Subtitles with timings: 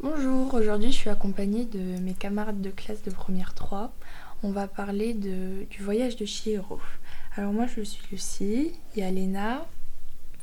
[0.00, 3.92] Bonjour, aujourd'hui je suis accompagnée de mes camarades de classe de première 3.
[4.44, 6.78] On va parler de, du voyage de Chihiro.
[7.34, 9.66] Alors moi je suis Lucie, il y a Léna.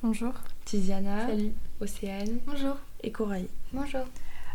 [0.03, 0.33] Bonjour.
[0.65, 1.27] Tiziana.
[1.27, 1.53] Salut.
[1.79, 2.39] Océane.
[2.45, 2.75] Bonjour.
[3.01, 3.47] Et Coralie.
[3.71, 4.01] Bonjour.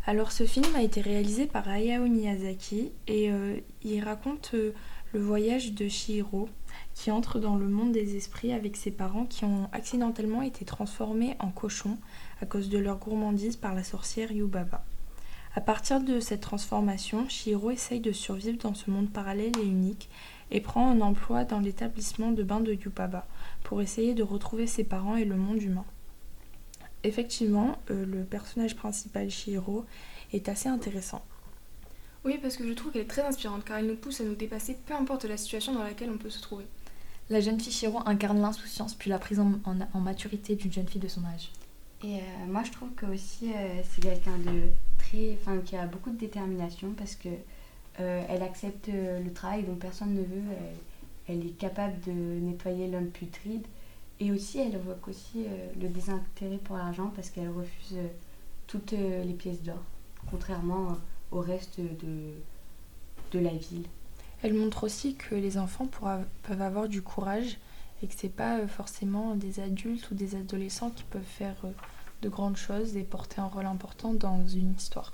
[0.06, 4.72] Alors ce film a été réalisé par Hayao Miyazaki et euh, il raconte euh,
[5.12, 6.48] le voyage de Chihiro
[6.94, 11.36] qui entre dans le monde des esprits avec ses parents qui ont accidentellement été transformés
[11.38, 11.98] en cochons
[12.40, 14.84] à cause de leur gourmandise par la sorcière Yubaba.
[15.56, 20.08] À partir de cette transformation, Chihiro essaye de survivre dans ce monde parallèle et unique
[20.52, 23.26] et prend un emploi dans l'établissement de bain de Yubaba
[23.64, 25.84] pour essayer de retrouver ses parents et le monde humain.
[27.02, 29.84] Effectivement, euh, le personnage principal Chihiro
[30.32, 31.24] est assez intéressant.
[32.24, 34.34] Oui, parce que je trouve qu'elle est très inspirante car elle nous pousse à nous
[34.34, 36.66] dépasser peu importe la situation dans laquelle on peut se trouver.
[37.30, 40.88] La jeune fille Chihiro incarne l'insouciance puis la prise en, en- en maturité d'une jeune
[40.88, 41.50] fille de son âge.
[42.02, 44.62] Et euh, moi, je trouve que aussi euh, c'est quelqu'un de
[44.98, 47.28] très, enfin, qui a beaucoup de détermination parce que
[48.00, 50.42] euh, elle accepte le travail dont personne ne veut.
[51.28, 53.64] Elle, elle est capable de nettoyer l'homme putride
[54.18, 58.06] et aussi elle évoque aussi euh, le désintérêt pour l'argent parce qu'elle refuse euh,
[58.66, 59.82] toutes euh, les pièces d'or,
[60.30, 60.94] contrairement euh,
[61.30, 63.86] au reste de, la ville.
[64.42, 67.58] Elle montre aussi que les enfants peuvent avoir du courage
[68.02, 71.70] et que c'est pas euh, forcément des adultes ou des adolescents qui peuvent faire euh,
[72.22, 75.12] de grandes choses et porter un rôle important dans une histoire.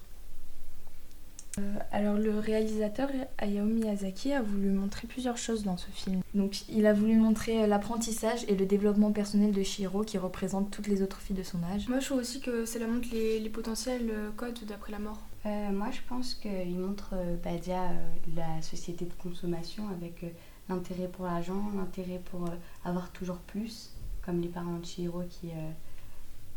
[1.58, 6.20] Euh, alors le réalisateur Hayao Miyazaki a voulu montrer plusieurs choses dans ce film.
[6.34, 10.70] Donc il a voulu montrer euh, l'apprentissage et le développement personnel de Chihiro qui représente
[10.70, 11.88] toutes les autres filles de son âge.
[11.88, 15.20] Moi, je trouve aussi que cela montre les, les potentiels euh, codes d'après la mort.
[15.46, 17.94] Euh, moi, je pense qu'il montre bah, déjà euh,
[18.34, 20.28] la société de consommation avec euh,
[20.68, 22.48] l'intérêt pour l'argent, l'intérêt pour
[22.84, 23.90] avoir toujours plus,
[24.24, 25.70] comme les parents de Chihiro qui, euh,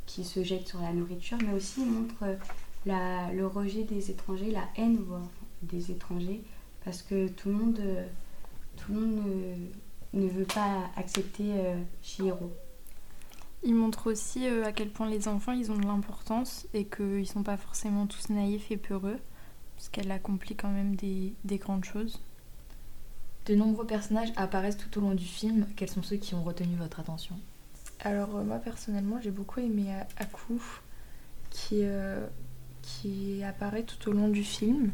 [0.07, 2.35] qui se jettent sur la nourriture, mais aussi il montre euh,
[2.85, 5.27] la- le rejet des étrangers, la haine voire,
[5.63, 6.41] des étrangers,
[6.85, 8.05] parce que tout le monde, euh,
[8.77, 9.25] tout le monde
[10.13, 12.51] ne, ne veut pas accepter euh, Chihiro.
[13.63, 17.27] Il montre aussi euh, à quel point les enfants ils ont de l'importance et qu'ils
[17.27, 19.19] sont pas forcément tous naïfs et peureux,
[19.75, 22.21] parce qu'elle accomplit quand même des, des grandes choses.
[23.45, 25.67] De nombreux personnages apparaissent tout au long du film.
[25.75, 27.35] Quels sont ceux qui ont retenu votre attention?
[28.01, 29.87] Alors euh, moi personnellement j'ai beaucoup aimé
[30.17, 30.61] Aku
[31.49, 32.25] qui, euh,
[32.81, 34.91] qui apparaît tout au long du film.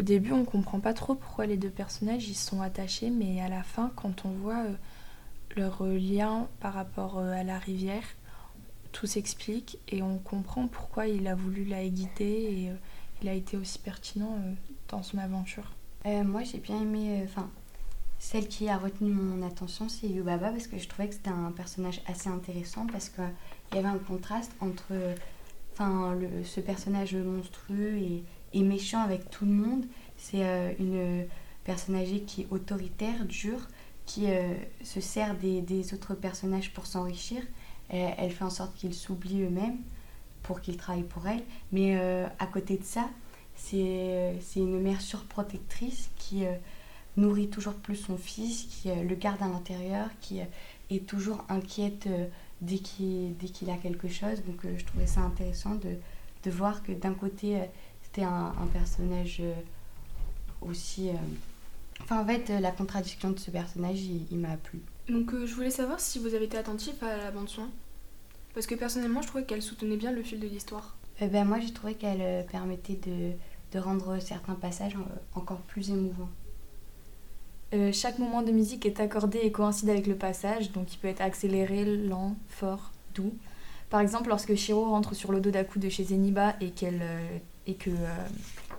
[0.00, 3.48] Au début on comprend pas trop pourquoi les deux personnages se sont attachés mais à
[3.48, 4.74] la fin quand on voit euh,
[5.56, 8.02] leur euh, lien par rapport euh, à la rivière
[8.90, 12.72] tout s'explique et on comprend pourquoi il a voulu la guider et
[13.22, 14.38] il a été aussi pertinent
[14.88, 15.72] dans son aventure.
[16.04, 17.20] Moi, j'ai bien aimé.
[17.24, 17.50] Enfin,
[18.20, 21.50] celle qui a retenu mon attention, c'est Yubaba parce que je trouvais que c'était un
[21.50, 23.24] personnage assez intéressant parce qu'il
[23.74, 24.92] y avait un contraste entre
[25.74, 27.98] enfin, ce personnage monstrueux
[28.52, 29.84] et, méchant avec tout le monde.
[30.16, 31.26] C'est euh, une
[31.64, 33.68] personne âgée qui est autoritaire, dure,
[34.06, 34.54] qui euh,
[34.84, 37.42] se sert des, autres personnages pour s'enrichir.
[37.92, 39.78] Euh, elle fait en sorte qu'ils s'oublient eux-mêmes
[40.44, 41.42] pour qu'ils travaillent pour elle.
[41.72, 41.96] Mais
[42.38, 43.08] à côté de ça,
[43.56, 46.44] c'est une mère surprotectrice qui
[47.16, 50.40] nourrit toujours plus son fils, qui le garde à l'intérieur, qui
[50.90, 52.06] est toujours inquiète
[52.60, 54.42] dès qu'il qu'il a quelque chose.
[54.46, 55.96] Donc euh, je trouvais ça intéressant de,
[56.44, 57.64] de voir que d'un côté, euh,
[58.02, 59.54] c'était un, un personnage euh,
[60.60, 61.10] aussi...
[62.02, 64.80] Enfin, en fait, la contradiction de ce personnage, il, il m'a plu.
[65.08, 67.68] Donc, euh, je voulais savoir si vous avez été attentif à la bande-son.
[68.52, 70.96] Parce que personnellement, je trouvais qu'elle soutenait bien le fil de l'histoire.
[71.20, 73.32] Eh ben, moi, j'ai trouvé qu'elle euh, permettait de,
[73.72, 74.96] de rendre certains passages
[75.34, 76.30] encore plus émouvants.
[77.74, 81.08] Euh, Chaque moment de musique est accordé et coïncide avec le passage, donc il peut
[81.08, 83.32] être accéléré, lent, fort, doux.
[83.90, 87.38] Par exemple, lorsque Shiro rentre sur le dos d'Aku de chez Zeniba et qu'elle euh,
[87.66, 88.26] et que euh,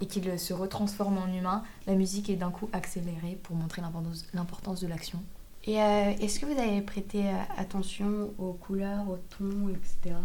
[0.02, 4.82] et qu'il se retransforme en humain, la musique est d'un coup accélérée pour montrer l'importance-
[4.82, 5.20] de l'action.
[5.68, 7.24] Et est-ce que vous avez prêté
[7.58, 10.16] attention aux couleurs, aux tons, etc.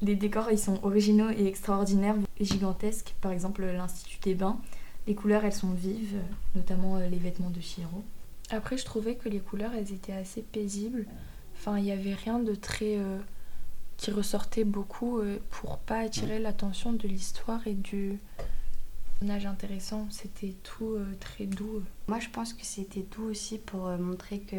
[0.00, 3.14] Les décors ils sont originaux et extraordinaires et gigantesques.
[3.20, 4.58] Par exemple, l'Institut des Bains.
[5.06, 6.16] Les couleurs elles sont vives,
[6.54, 8.02] notamment euh, les vêtements de Shiro.
[8.50, 11.06] Après, je trouvais que les couleurs, elles étaient assez paisibles.
[11.54, 12.96] Enfin, il n'y avait rien de très...
[12.98, 13.18] euh,
[13.96, 18.18] qui ressortait beaucoup euh, pour pas attirer l'attention de l'histoire et du
[19.18, 20.06] personnage intéressant.
[20.10, 21.82] C'était tout euh, très doux.
[22.06, 24.56] Moi, je pense que c'était doux aussi pour euh, montrer que,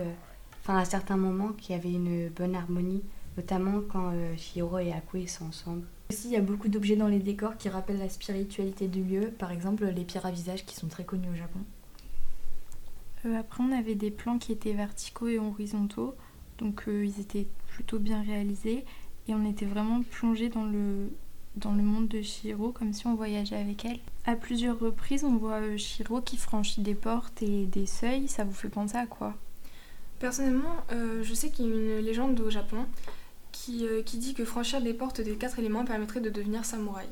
[0.62, 3.04] enfin, à certains moments, qu'il y avait une bonne harmonie,
[3.38, 5.86] notamment quand euh, Shihiro et Akue sont ensemble.
[6.10, 9.32] Aussi, il y a beaucoup d'objets dans les décors qui rappellent la spiritualité du lieu.
[9.38, 11.60] Par exemple, les pierres à visage qui sont très connues au Japon.
[13.26, 16.16] Euh, après, on avait des plans qui étaient verticaux et horizontaux,
[16.60, 18.86] donc euh, ils étaient plutôt bien réalisés
[19.28, 21.12] et on était vraiment plongé dans le,
[21.58, 24.00] dans le monde de Shiro, comme si on voyageait avec elle.
[24.26, 28.28] À plusieurs reprises, on voit euh, Shiro qui franchit des portes et des seuils.
[28.28, 29.36] Ça vous fait penser à quoi?
[30.20, 32.86] Personnellement, euh, je sais qu'il y a une légende au Japon
[33.58, 37.08] qui, euh, qui dit que franchir les portes des quatre éléments permettrait de devenir samouraï.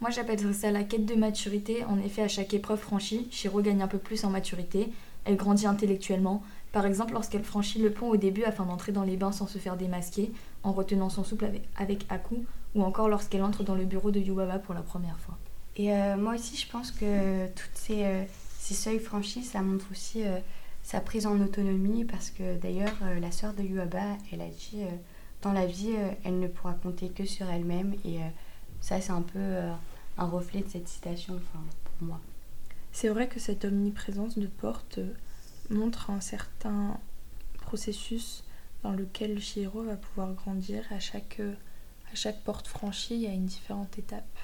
[0.00, 1.84] Moi, j'appellerais ça la quête de maturité.
[1.84, 4.92] En effet, à chaque épreuve franchie, Shiro gagne un peu plus en maturité.
[5.24, 6.42] Elle grandit intellectuellement.
[6.72, 9.58] Par exemple, lorsqu'elle franchit le pont au début afin d'entrer dans les bains sans se
[9.58, 10.30] faire démasquer,
[10.62, 12.36] en retenant son souple avec, avec Aku,
[12.74, 15.38] ou encore lorsqu'elle entre dans le bureau de Yubaba pour la première fois.
[15.76, 18.24] Et euh, moi aussi, je pense que toutes ces, euh,
[18.58, 20.38] ces seuils franchis, ça montre aussi euh,
[20.82, 24.82] sa prise en autonomie, parce que d'ailleurs, euh, la sœur de Yuaba, elle a dit,
[24.82, 24.88] euh,
[25.44, 28.28] dans la vie, euh, elle ne pourra compter que sur elle-même, et euh,
[28.80, 29.72] ça, c'est un peu euh,
[30.16, 32.20] un reflet de cette citation, enfin, pour moi.
[32.92, 35.00] C'est vrai que cette omniprésence de porte
[35.68, 36.98] montre un certain
[37.58, 38.44] processus
[38.82, 40.84] dans lequel Shihiro va pouvoir grandir.
[40.90, 44.38] À chaque, à chaque porte franchie, il y a une différente étape.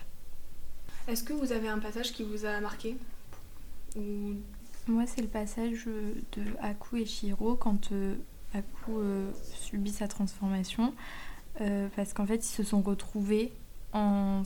[1.08, 2.96] Est-ce que vous avez un passage qui vous a marqué?
[3.96, 4.34] Ou
[4.88, 8.16] Moi, c'est le passage de Aku et Shiro quand euh,
[8.54, 10.92] Aku euh, subit sa transformation.
[11.60, 13.52] euh, parce qu'en fait, ils se sont retrouvés
[13.92, 14.42] en,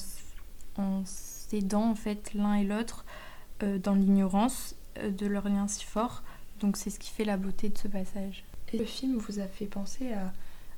[0.76, 3.04] en s'aidant en fait l'un et l'autre
[3.62, 6.22] euh, dans l'ignorance euh, de leur lien si fort.
[6.60, 8.44] Donc c'est ce qui fait la beauté de ce passage.
[8.72, 10.32] Et le film vous a fait penser à,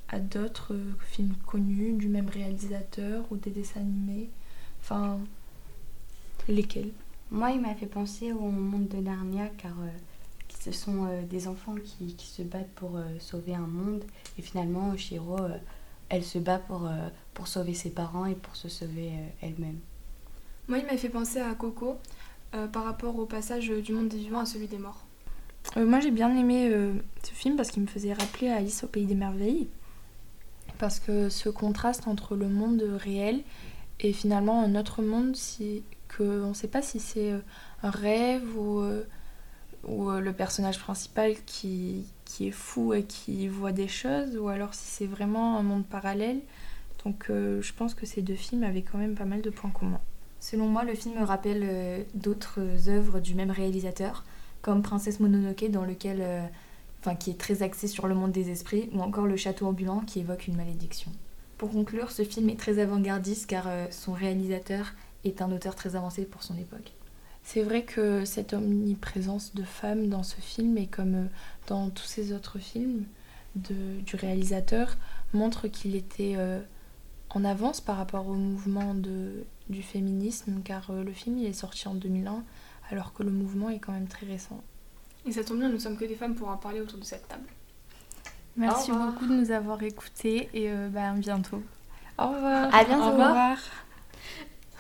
[0.08, 4.28] à d'autres films connus du même réalisateur ou des dessins animés?
[4.80, 5.18] Enfin,
[6.48, 6.90] lesquels?
[7.30, 9.88] Moi, il m'a fait penser au monde de Narnia, car euh,
[10.66, 14.02] ce sont euh, des enfants qui, qui se battent pour euh, sauver un monde,
[14.36, 15.56] et finalement, Shiro, euh,
[16.08, 19.78] elle se bat pour, euh, pour sauver ses parents et pour se sauver euh, elle-même.
[20.66, 21.98] Moi, il m'a fait penser à Coco
[22.54, 25.04] euh, par rapport au passage du monde des vivants à celui des morts.
[25.76, 28.88] Euh, Moi j'ai bien aimé euh, ce film parce qu'il me faisait rappeler Alice au
[28.88, 29.68] Pays des Merveilles.
[30.78, 33.42] Parce que ce contraste entre le monde réel
[34.00, 37.32] et finalement un autre monde, si, que on ne sait pas si c'est
[37.82, 39.04] un rêve ou, euh,
[39.84, 44.48] ou euh, le personnage principal qui, qui est fou et qui voit des choses, ou
[44.48, 46.40] alors si c'est vraiment un monde parallèle.
[47.04, 49.70] Donc euh, je pense que ces deux films avaient quand même pas mal de points
[49.70, 50.00] communs.
[50.40, 54.24] Selon moi, le film rappelle euh, d'autres œuvres du même réalisateur,
[54.62, 56.24] comme Princesse Mononoke, dans lequel,
[57.20, 60.18] qui est très axé sur le monde des esprits, ou encore Le Château ambulant, qui
[60.18, 61.12] évoque une malédiction.
[61.56, 64.92] Pour conclure, ce film est très avant-gardiste car son réalisateur
[65.24, 66.92] est un auteur très avancé pour son époque.
[67.48, 71.24] C'est vrai que cette omniprésence de femmes dans ce film et comme euh,
[71.68, 73.04] dans tous ces autres films
[73.54, 74.96] de- du réalisateur
[75.32, 76.60] montre qu'il était euh,
[77.30, 81.52] en avance par rapport au mouvement de, du féminisme car euh, le film il est
[81.52, 82.42] sorti en 2001
[82.90, 84.60] alors que le mouvement est quand même très récent.
[85.24, 87.28] Et ça tombe bien, nous sommes que des femmes pour en parler autour de cette
[87.28, 87.46] table.
[88.56, 89.12] Merci Au revoir.
[89.12, 91.62] beaucoup de nous avoir écoutés et euh, bah, à bientôt.
[92.18, 93.04] Au revoir À bientôt.
[93.04, 93.56] Au revoir